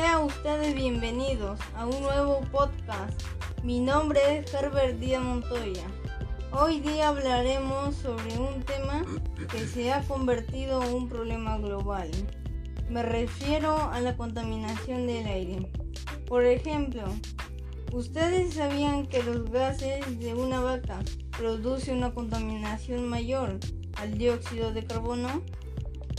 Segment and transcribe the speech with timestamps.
[0.00, 3.20] Sean ustedes bienvenidos a un nuevo podcast.
[3.62, 5.84] Mi nombre es Herbert Díaz Montoya.
[6.52, 9.04] Hoy día hablaremos sobre un tema
[9.52, 12.10] que se ha convertido en un problema global.
[12.88, 15.70] Me refiero a la contaminación del aire.
[16.26, 17.02] Por ejemplo,
[17.92, 21.00] ¿ustedes sabían que los gases de una vaca
[21.36, 23.58] producen una contaminación mayor
[23.96, 25.42] al dióxido de carbono?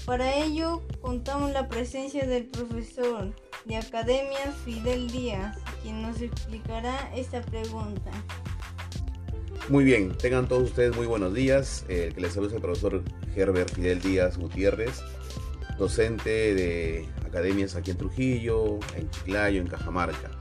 [0.06, 3.34] Para ello contamos la presencia del profesor
[3.66, 8.12] de Academia Fidel Díaz, quien nos explicará esta pregunta.
[9.70, 11.86] Muy bien, tengan todos ustedes muy buenos días.
[11.88, 13.04] El que les saluda el profesor
[13.36, 15.02] Herbert Fidel Díaz Gutiérrez,
[15.78, 20.32] docente de academias aquí en Trujillo, en Chiclayo, en Cajamarca.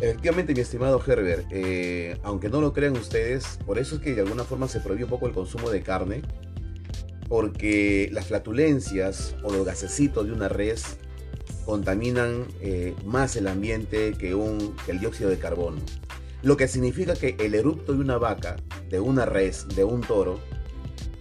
[0.00, 4.22] Efectivamente, mi estimado Herbert, eh, aunque no lo crean ustedes, por eso es que de
[4.22, 6.22] alguna forma se prohibió un poco el consumo de carne,
[7.28, 10.98] porque las flatulencias o los gasecitos de una res
[11.68, 15.76] contaminan eh, más el ambiente que, un, que el dióxido de carbono.
[16.42, 18.56] Lo que significa que el erupto de una vaca,
[18.88, 20.40] de una res, de un toro,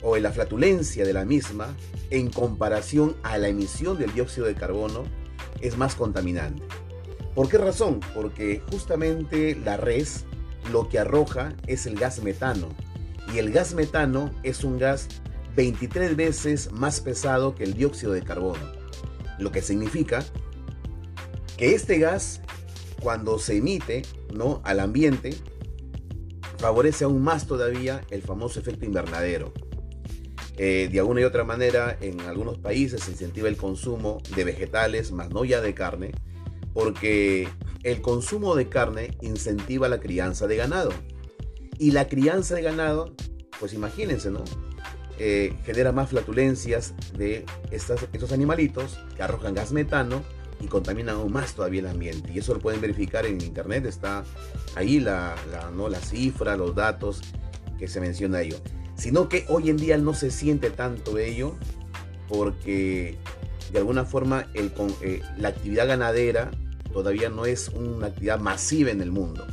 [0.01, 1.75] o la flatulencia de la misma,
[2.11, 5.03] en comparación a la emisión del dióxido de carbono,
[5.59, 6.63] es más contaminante.
[7.35, 7.99] ¿Por qué razón?
[8.15, 10.23] Porque justamente la res
[10.71, 12.69] lo que arroja es el gas metano.
[13.33, 15.09] Y el gas metano es un gas
[15.57, 18.76] 23 veces más pesado que el dióxido de carbono.
[19.39, 20.23] Lo que significa
[21.57, 22.41] que este gas
[23.01, 24.61] cuando se emite ¿no?
[24.63, 25.35] al ambiente,
[26.57, 29.53] favorece aún más todavía el famoso efecto invernadero.
[30.57, 35.11] Eh, de alguna y otra manera, en algunos países se incentiva el consumo de vegetales,
[35.11, 36.11] más no ya de carne,
[36.73, 37.47] porque
[37.83, 40.89] el consumo de carne incentiva la crianza de ganado.
[41.77, 43.13] Y la crianza de ganado,
[43.59, 44.43] pues imagínense, ¿no?
[45.19, 50.21] Eh, genera más flatulencias de estos animalitos que arrojan gas metano
[50.59, 52.31] y contaminan aún más todavía el ambiente.
[52.31, 54.23] Y eso lo pueden verificar en internet, está
[54.75, 55.35] ahí la,
[55.75, 55.89] ¿no?
[55.89, 57.21] la cifra, los datos
[57.79, 58.57] que se menciona ello.
[58.95, 61.55] Sino que hoy en día no se siente tanto ello
[62.27, 63.17] porque
[63.71, 66.51] de alguna forma eh, la actividad ganadera
[66.93, 69.45] todavía no es una actividad masiva en el mundo.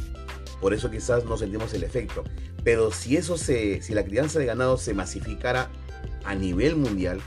[0.65, 2.25] Por eso quizás no sentimos el efecto.
[2.63, 5.69] Pero si eso se, si la crianza de ganado se masificara
[6.25, 7.21] a nivel mundial,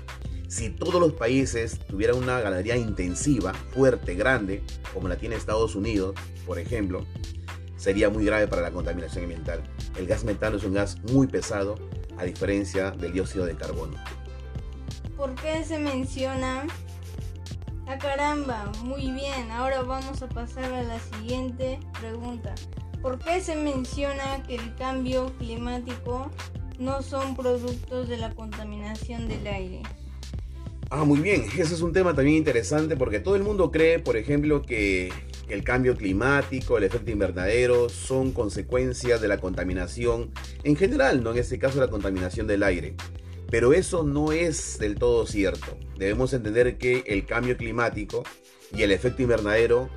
[0.47, 6.15] si todos los países tuvieran una ganadería intensiva, fuerte, grande, como la tiene Estados Unidos,
[6.47, 7.05] por ejemplo,
[7.75, 9.61] sería muy grave para la contaminación ambiental.
[9.99, 11.75] El gas metano es un gas muy pesado,
[12.17, 13.97] a diferencia del dióxido de carbono.
[15.15, 16.65] ¿Por qué se menciona?
[17.85, 19.51] Ah, caramba, muy bien.
[19.51, 22.55] Ahora vamos a pasar a la siguiente pregunta.
[23.01, 26.31] ¿Por qué se menciona que el cambio climático
[26.79, 29.83] no son productos de la contaminación del aire?
[30.89, 31.45] Ah, muy bien.
[31.57, 35.11] Ese es un tema también interesante porque todo el mundo cree, por ejemplo, que
[35.49, 40.31] el cambio climático, el efecto invernadero son consecuencias de la contaminación
[40.63, 42.95] en general, no en este caso la contaminación del aire.
[43.49, 45.77] Pero eso no es del todo cierto.
[45.97, 48.23] Debemos entender que el cambio climático
[48.75, 49.89] y el efecto invernadero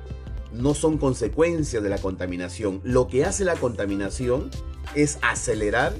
[0.53, 2.81] no son consecuencias de la contaminación.
[2.83, 4.49] Lo que hace la contaminación
[4.95, 5.93] es acelerar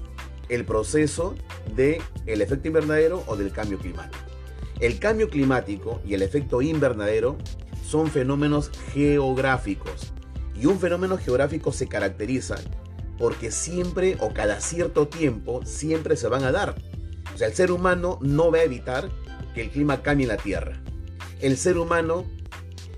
[0.50, 1.36] el proceso
[1.76, 4.24] del el efecto invernadero o del cambio climático.
[4.80, 7.38] El cambio climático y el efecto invernadero
[7.86, 10.12] son fenómenos geográficos.
[10.60, 12.56] Y un fenómeno geográfico se caracteriza
[13.18, 16.76] porque siempre o cada cierto tiempo siempre se van a dar.
[17.34, 19.10] O sea, el ser humano no va a evitar
[19.54, 20.82] que el clima cambie en la Tierra.
[21.40, 22.26] El ser humano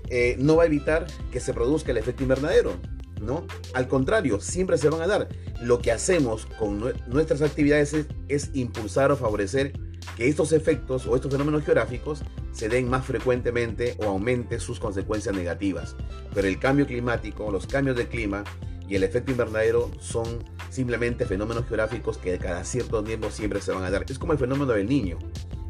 [0.08, 2.72] eh, no va a evitar que se produzca el efecto invernadero.
[3.20, 3.46] ¿no?
[3.72, 5.28] Al contrario, siempre se van a dar.
[5.62, 7.96] Lo que hacemos con nuestras actividades
[8.28, 9.72] es impulsar o favorecer
[10.16, 12.22] que estos efectos o estos fenómenos geográficos
[12.52, 15.96] se den más frecuentemente o aumente sus consecuencias negativas.
[16.34, 18.44] Pero el cambio climático, los cambios de clima
[18.88, 23.84] y el efecto invernadero son simplemente fenómenos geográficos que cada cierto tiempo siempre se van
[23.84, 24.04] a dar.
[24.08, 25.18] Es como el fenómeno del niño.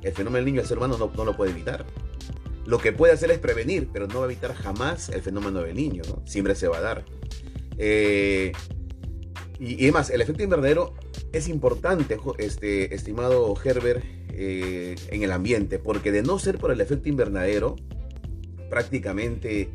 [0.03, 1.87] El fenómeno del niño el ser humano no, lo puede evitar.
[2.67, 5.75] Lo que puede hacer es prevenir, pero no va a evitar jamás el fenómeno del
[5.75, 6.03] niño.
[6.25, 7.05] Siempre se va a dar.
[7.77, 8.53] Eh,
[9.59, 10.95] y, y, además, el efecto invernadero
[11.33, 14.05] es importante, este, estimado Herbert,
[14.37, 17.77] eh, en el ambiente, porque de no ser por el efecto invernadero,
[18.69, 19.71] prácticamente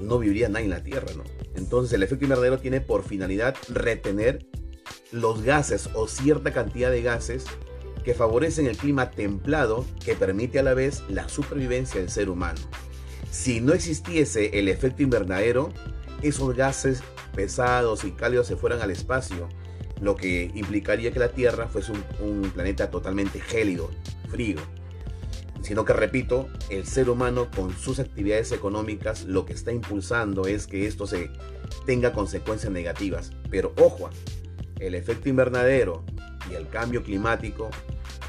[0.00, 1.24] no viviría nadie en la Tierra, ¿no?
[1.56, 4.46] Entonces el efecto invernadero tiene por finalidad retener
[5.10, 7.46] los gases o cierta cantidad de gases
[8.06, 12.60] que favorecen el clima templado que permite a la vez la supervivencia del ser humano.
[13.32, 15.72] Si no existiese el efecto invernadero,
[16.22, 17.02] esos gases
[17.34, 19.48] pesados y cálidos se fueran al espacio
[20.00, 23.90] lo que implicaría que la Tierra fuese un, planeta totalmente gélido,
[24.30, 24.60] frío.
[25.62, 30.68] sino que, repito, el ser humano con sus actividades económicas lo que está impulsando es
[30.68, 31.28] que esto se
[31.86, 33.32] tenga consecuencias negativas.
[33.50, 34.10] Pero ojo,
[34.78, 36.04] el efecto invernadero
[36.48, 37.68] y el cambio climático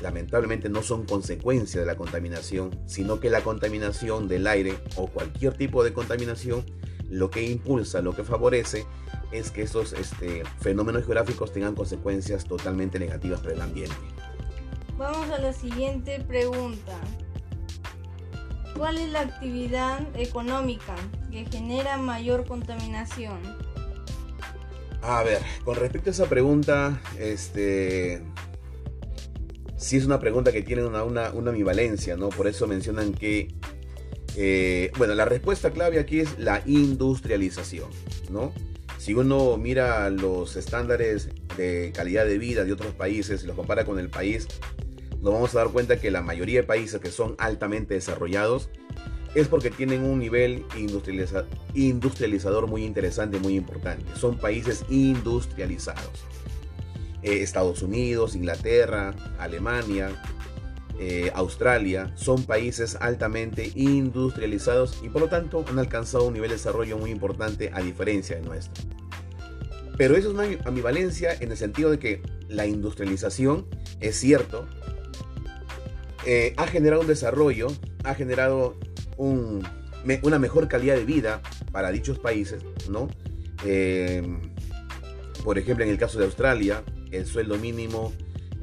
[0.02, 5.54] lamentablemente no son consecuencia de la contaminación, sino que la contaminación del aire o cualquier
[5.54, 6.66] tipo de contaminación
[7.10, 8.86] lo que impulsa, lo que favorece
[9.32, 13.96] es que estos este, fenómenos geográficos tengan consecuencias totalmente negativas para el ambiente.
[14.98, 16.98] Vamos a la siguiente pregunta.
[18.76, 20.96] ¿Cuál es la actividad económica
[21.32, 23.40] que genera mayor contaminación?
[25.02, 28.24] A ver, con respecto a esa pregunta, este,
[29.78, 32.30] sí es una pregunta que tiene una, una, ambivalencia, ¿no?
[32.30, 33.54] Por eso mencionan que,
[34.36, 37.90] eh, bueno, la respuesta clave aquí es la industrialización,
[38.30, 38.52] ¿no?
[38.98, 43.86] Si uno mira los estándares de calidad de vida de otros países y los compara
[43.86, 44.48] con el país,
[45.22, 48.70] nos vamos a dar cuenta que la mayoría de países que son altamente desarrollados
[49.36, 50.66] es porque tienen un nivel
[51.76, 54.04] industrializador muy interesante, muy importante.
[54.16, 56.26] Son países industrializados.
[57.24, 60.10] Eh, Estados Unidos, Inglaterra, Alemania,
[61.00, 66.58] eh, Australia, son países altamente industrializados y por lo tanto han alcanzado un nivel de
[66.58, 68.84] desarrollo muy importante a diferencia de nuestro.
[69.98, 73.66] Pero eso es una ambivalencia en el sentido de que la industrialización,
[74.00, 74.68] es cierto,
[76.26, 77.68] eh, ha generado un desarrollo,
[78.04, 78.78] ha generado
[79.18, 81.42] una mejor calidad de vida
[81.72, 83.08] para dichos países, ¿no?
[85.44, 88.14] por ejemplo, en el caso de Australia, el sueldo mínimo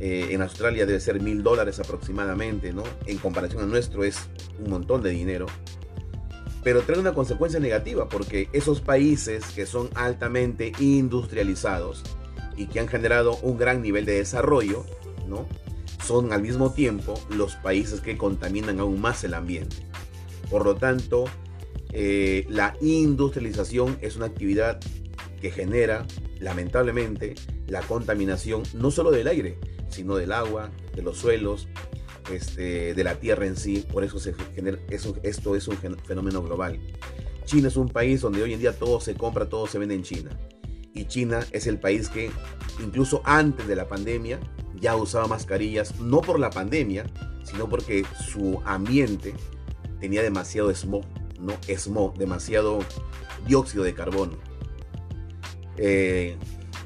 [0.00, 2.82] eh, en Australia debe ser mil dólares aproximadamente, ¿no?
[3.06, 5.46] En comparación a nuestro es un montón de dinero.
[6.62, 12.02] Pero trae una consecuencia negativa porque esos países que son altamente industrializados
[12.56, 14.84] y que han generado un gran nivel de desarrollo,
[15.28, 15.46] ¿no?
[16.04, 19.76] Son al mismo tiempo los países que contaminan aún más el ambiente.
[20.50, 21.24] Por lo tanto,
[21.92, 24.80] eh, la industrialización es una actividad
[25.40, 26.06] que genera,
[26.44, 27.34] lamentablemente,
[27.66, 29.58] la contaminación no solo del aire,
[29.88, 31.68] sino del agua, de los suelos,
[32.30, 33.84] este, de la tierra en sí.
[33.90, 34.78] Por eso, se genera,
[35.22, 36.78] esto es un fenómeno global.
[37.46, 40.02] China es un país donde hoy en día todo se compra, todo se vende en
[40.02, 40.30] China.
[40.94, 42.30] Y China es el país que
[42.82, 44.38] incluso antes de la pandemia
[44.78, 47.06] ya usaba mascarillas, no por la pandemia,
[47.42, 49.34] sino porque su ambiente
[49.98, 51.04] tenía demasiado smog,
[51.40, 51.54] ¿no?
[51.76, 52.80] Smog, demasiado
[53.46, 54.38] dióxido de carbono.
[55.76, 56.36] Eh,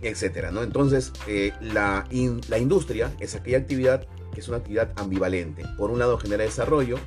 [0.02, 0.62] etcétera, ¿no?
[0.62, 2.06] Entonces, eh, la,
[2.49, 5.64] la industria es aquella actividad que es una actividad ambivalente.
[5.76, 6.99] Por un lado genera desarrollo,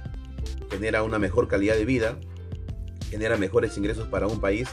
[0.70, 2.18] genera una mejor calidad de vida,
[3.10, 4.68] genera mejores ingresos para un país,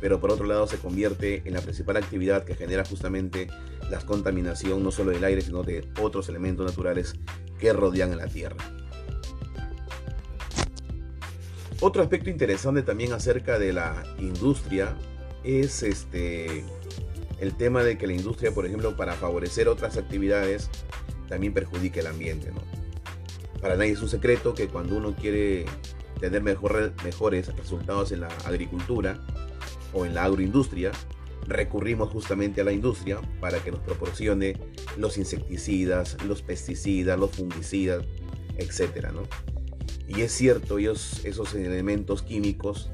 [0.00, 3.48] pero por otro lado se convierte en la principal actividad que genera justamente
[3.90, 7.14] la contaminación no solo del aire, sino de otros elementos naturales
[7.58, 8.56] que rodean a la Tierra.
[11.80, 14.96] Otro aspecto interesante también acerca de la industria
[15.44, 16.64] es este
[17.38, 20.70] el tema de que la industria, por ejemplo, para favorecer otras actividades,
[21.28, 22.50] también perjudica el ambiente.
[22.52, 22.62] ¿no?
[23.60, 25.66] Para nadie es un secreto que cuando uno quiere
[26.20, 29.20] tener mejores resultados en la agricultura
[29.92, 30.92] o en la agroindustria,
[31.46, 34.56] recurrimos justamente a la industria para que nos proporcione
[34.96, 38.04] los insecticidas, los pesticidas, los fungicidas,
[38.56, 39.08] etc.
[39.12, 39.22] ¿no?
[40.08, 42.90] Y es cierto, ellos, esos elementos químicos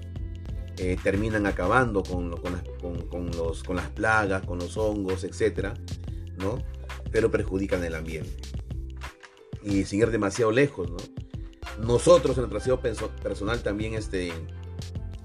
[0.82, 2.34] eh, terminan acabando con,
[3.10, 5.75] con, los, con las plagas, con los hongos, etc.
[6.38, 6.62] ¿no?
[7.12, 8.34] Pero perjudican el ambiente.
[9.62, 10.96] Y sin ir demasiado lejos, ¿no?
[11.87, 12.80] Nosotros en nuestro aseo
[13.22, 14.32] personal también este,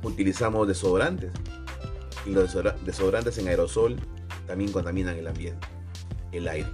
[0.04, 1.32] utilizamos desodorantes.
[2.26, 3.96] Y los desodorantes en aerosol
[4.48, 5.66] también contaminan el ambiente,
[6.34, 6.68] el aire.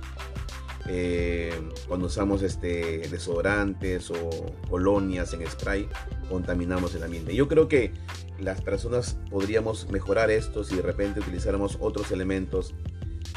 [0.88, 1.54] Eh,
[1.88, 5.88] cuando usamos este, desodorantes o colonias en spray,
[6.30, 7.36] contaminamos el ambiente.
[7.36, 7.94] Yo creo que
[8.42, 12.74] las personas podríamos mejorar esto si de repente utilizáramos otros elementos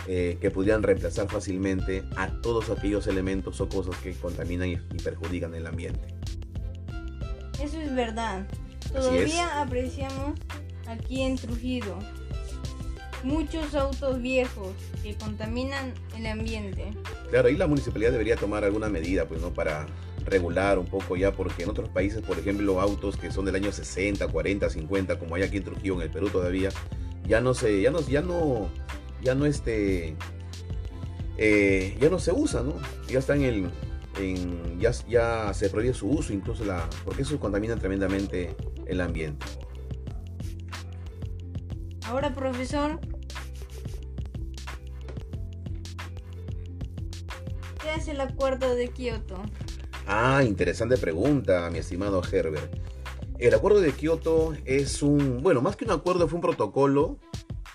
[0.06, 5.54] eh, que pudieran reemplazar fácilmente a todos aquellos elementos o cosas que contaminan y, perjudican
[5.54, 6.14] el ambiente.
[7.62, 8.46] Eso es verdad.
[8.92, 10.38] Todavía apreciamos
[10.86, 11.98] aquí en Trujillo
[13.24, 16.92] muchos autos viejos que contaminan el ambiente.
[17.30, 19.52] Claro, ahí la municipalidad debería tomar alguna medida, pues, ¿no?
[19.52, 19.86] Para
[20.24, 23.72] regular un poco ya, porque en otros países, por ejemplo, autos que son del año
[23.72, 26.70] 60, 40, 50, como hay aquí en Trujillo, en el Perú todavía,
[27.26, 28.68] ya no se, ya no, ya no,
[29.22, 30.16] ya no este,
[31.36, 32.74] eh, ya no se usa, ¿no?
[33.08, 33.70] Ya está en
[34.18, 38.54] en, ya, ya se prohíbe su uso, incluso la, porque eso contamina tremendamente
[38.86, 39.44] el ambiente.
[42.06, 43.00] Ahora, profesor,
[47.82, 49.42] ¿qué hace el acuerdo de Kioto?
[50.06, 52.70] Ah, interesante pregunta, mi estimado Herbert.
[53.38, 57.18] El acuerdo de Kioto es un, bueno, más que un acuerdo, fue un protocolo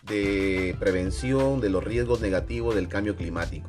[0.03, 3.67] de prevención de los riesgos negativos del cambio climático.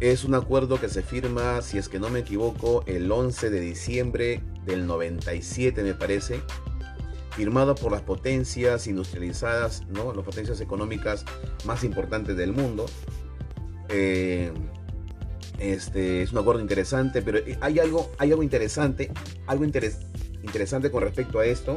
[0.00, 3.60] Es un acuerdo que se firma, si es que no me equivoco, el 11 de
[3.60, 6.40] diciembre del 97, me parece,
[7.36, 10.12] firmado por las potencias industrializadas, ¿no?
[10.12, 11.24] las potencias económicas
[11.64, 12.86] más importantes del mundo.
[13.90, 14.52] Eh,
[15.60, 19.12] este es un acuerdo interesante, pero hay algo, hay algo interesante,
[19.46, 21.76] algo interesante con respecto a esto,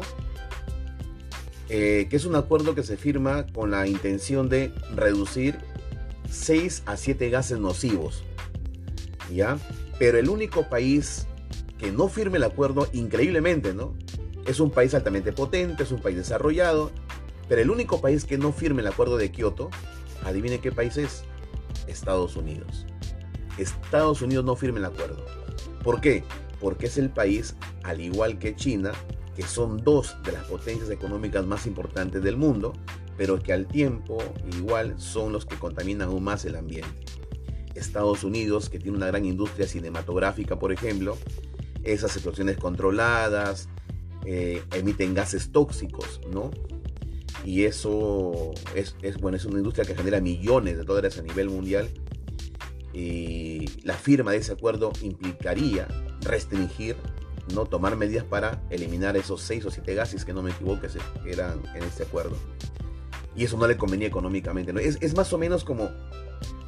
[1.69, 5.57] eh, que es un acuerdo que se firma con la intención de reducir
[6.29, 8.23] 6 a 7 gases nocivos,
[9.31, 9.57] ¿ya?
[9.99, 11.27] Pero el único país
[11.77, 13.93] que no firme el acuerdo, increíblemente, ¿no?
[14.45, 16.91] Es un país altamente potente, es un país desarrollado,
[17.49, 19.69] pero el único país que no firme el acuerdo de Kioto,
[20.23, 21.23] adivine qué país es,
[21.87, 22.85] Estados Unidos.
[23.57, 25.25] Estados Unidos no firme el acuerdo.
[25.83, 26.24] ¿Por qué?
[26.60, 28.91] Porque es el país, al igual que China,
[29.36, 32.74] que son dos de las potencias económicas más importantes del mundo,
[33.17, 34.17] pero que al tiempo
[34.57, 36.89] igual son los que contaminan aún más el ambiente.
[37.75, 41.17] Estados Unidos, que tiene una gran industria cinematográfica, por ejemplo,
[41.83, 43.67] esas explosiones controladas,
[44.25, 46.51] eh, emiten gases tóxicos, ¿no?
[47.43, 51.50] Y eso es, es, bueno, es una industria que genera millones de dólares a nivel
[51.50, 51.89] mundial
[52.93, 55.88] y la firma de ese acuerdo implicaría
[56.21, 56.95] restringir,
[57.53, 61.31] no tomar medidas para eliminar esos seis o siete gases que no me equivoco que
[61.31, 62.38] eran en este acuerdo.
[63.35, 64.73] Y eso no le convenía económicamente.
[64.88, 65.89] Es, más o menos como,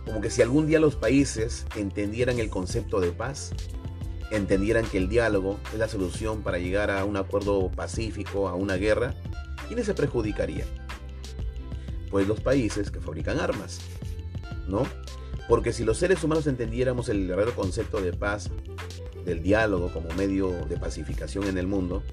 [0.04, 3.52] como que si algún día los países entendieran el concepto de paz,
[4.32, 8.76] entendieran que el diálogo es la solución para llegar a un acuerdo pacífico, a una
[8.76, 9.14] guerra,
[9.68, 10.68] ¿quiénes se perjudicarían?
[12.10, 13.80] Pues los países que fabrican armas,
[14.68, 14.84] ¿no?
[15.48, 18.50] Porque si los seres humanos entendiéramos el verdadero concepto de paz,
[19.26, 22.04] del diálogo como medio de pacificación en el mundo,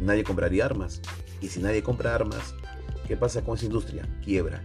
[0.00, 1.00] nadie compraría armas.
[1.40, 2.54] Y si nadie compra armas,
[3.06, 4.08] ¿qué pasa con esa industria?
[4.22, 4.64] Quiebra.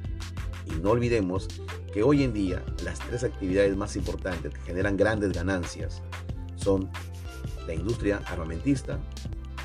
[0.65, 1.47] Y no olvidemos
[1.93, 6.01] que hoy en día las tres actividades más importantes que generan grandes ganancias
[6.55, 6.89] son
[7.67, 8.99] la industria armamentista,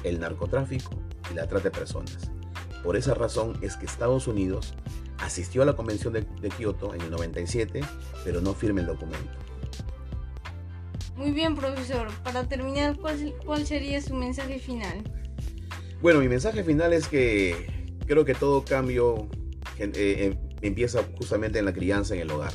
[0.05, 0.91] el narcotráfico
[1.31, 2.31] y la trata de personas.
[2.83, 4.75] Por esa razón es que Estados Unidos
[5.19, 7.81] asistió a la convención de, Kioto en el 97,
[8.25, 9.33] pero no firme el documento.
[11.17, 12.09] Muy bien, profesor.
[12.23, 15.03] Para terminar, ¿cuál, sería su mensaje final?
[16.01, 19.29] Bueno, mi mensaje final es que creo que todo cambio
[19.79, 22.53] eh, eh, empieza justamente en la crianza en el hogar.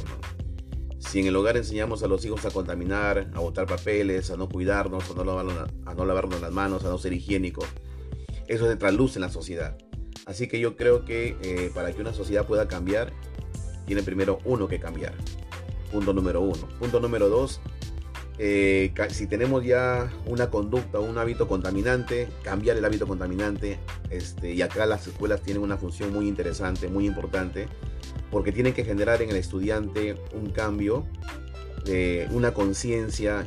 [0.99, 4.47] Si en el hogar enseñamos a los hijos a contaminar, a botar papeles, a no
[4.47, 7.67] cuidarnos, a no lavarnos, a no lavarnos las manos, a no ser higiénicos,
[8.47, 9.77] eso se trasluce en la sociedad.
[10.25, 13.13] Así que yo creo que eh, para que una sociedad pueda cambiar,
[13.85, 15.13] tiene primero uno que cambiar.
[15.91, 16.67] Punto número uno.
[16.79, 17.61] Punto número dos,
[18.39, 23.79] eh, si tenemos ya una conducta, un hábito contaminante, cambiar el hábito contaminante.
[24.09, 27.67] Este, y acá las escuelas tienen una función muy interesante, muy importante,
[28.31, 31.05] porque tienen que generar en el estudiante un cambio
[31.85, 33.45] de una conciencia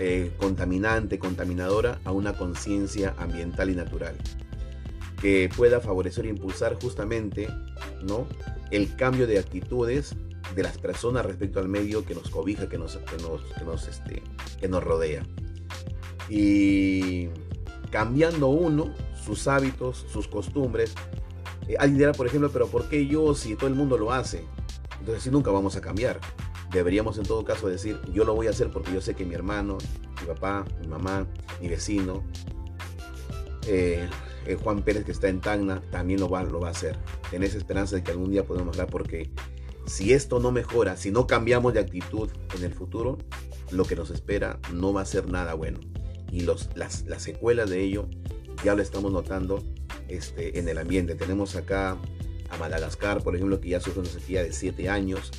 [0.00, 4.16] eh, contaminante, contaminadora, a una conciencia ambiental y natural
[5.24, 7.48] que pueda favorecer e impulsar justamente
[8.02, 8.26] ¿no?
[8.70, 10.14] el cambio de actitudes
[10.54, 13.88] de las personas respecto al medio que nos cobija, que nos, que nos, que nos,
[13.88, 14.22] este,
[14.60, 15.24] que nos rodea.
[16.28, 17.28] Y
[17.90, 18.92] cambiando uno
[19.24, 20.92] sus hábitos, sus costumbres,
[21.68, 24.44] eh, alguien dirá, por ejemplo, pero ¿por qué yo si todo el mundo lo hace?
[25.00, 26.20] Entonces sí, nunca vamos a cambiar.
[26.70, 29.34] Deberíamos en todo caso decir, yo lo voy a hacer porque yo sé que mi
[29.34, 29.78] hermano,
[30.20, 31.26] mi papá, mi mamá,
[31.62, 32.22] mi vecino,
[33.66, 34.06] eh,
[34.46, 36.98] eh, Juan Pérez que está en Tacna también lo va, lo va a hacer.
[37.30, 39.30] Tenés esperanza de que algún día podemos hablar porque
[39.86, 43.18] si esto no mejora, si no cambiamos de actitud en el futuro,
[43.70, 45.80] lo que nos espera no va a ser nada bueno.
[46.30, 48.08] Y los, las, las secuelas de ello
[48.64, 49.62] ya lo estamos notando
[50.08, 51.14] este, en el ambiente.
[51.14, 51.98] Tenemos acá
[52.50, 55.30] a Madagascar, por ejemplo, que ya sufre una sequía de 7 años.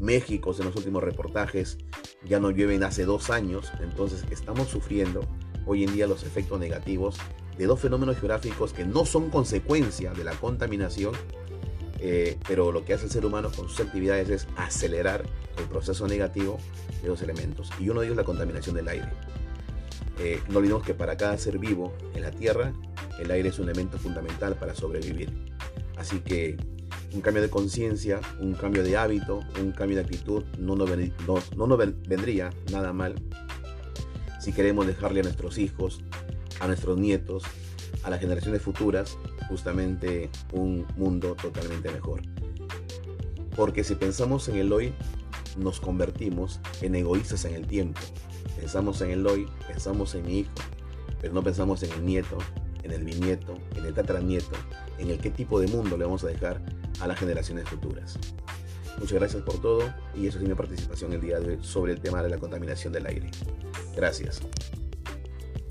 [0.00, 1.78] México, en los últimos reportajes,
[2.24, 3.70] ya no llueven hace dos años.
[3.80, 5.20] Entonces estamos sufriendo
[5.66, 7.18] hoy en día los efectos negativos
[7.60, 11.12] de dos fenómenos geográficos que no son consecuencia de la contaminación,
[11.98, 15.24] eh, pero lo que hace el ser humano con sus actividades es acelerar
[15.58, 16.56] el proceso negativo
[17.02, 17.70] de los elementos.
[17.78, 19.08] Y uno de ellos es la contaminación del aire.
[20.20, 22.72] Eh, no olvidemos que para cada ser vivo en la Tierra,
[23.18, 25.30] el aire es un elemento fundamental para sobrevivir.
[25.98, 26.56] Así que
[27.12, 30.88] un cambio de conciencia, un cambio de hábito, un cambio de actitud no nos,
[31.54, 33.16] no nos vendría nada mal
[34.40, 36.00] si queremos dejarle a nuestros hijos
[36.60, 37.42] a nuestros nietos,
[38.04, 42.22] a las generaciones futuras, justamente un mundo totalmente mejor.
[43.56, 44.94] Porque si pensamos en el hoy,
[45.58, 48.00] nos convertimos en egoístas en el tiempo.
[48.56, 50.54] Pensamos en el hoy, pensamos en mi hijo,
[51.20, 52.38] pero no pensamos en el nieto,
[52.82, 54.56] en el bisnieto, en el tataranieto,
[54.98, 56.62] en el qué tipo de mundo le vamos a dejar
[57.00, 58.18] a las generaciones futuras.
[58.98, 59.82] Muchas gracias por todo
[60.14, 62.92] y eso es mi participación el día de hoy sobre el tema de la contaminación
[62.92, 63.30] del aire.
[63.96, 64.40] Gracias.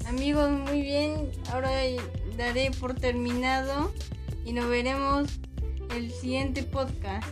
[0.09, 1.29] Amigos, muy bien.
[1.51, 1.69] Ahora
[2.35, 3.93] daré por terminado
[4.43, 5.29] y nos veremos
[5.95, 7.27] el siguiente podcast.